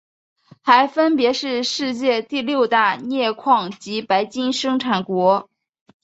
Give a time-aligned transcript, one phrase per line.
[0.63, 5.47] 还分别是世界第六大镍矿及白金生产国。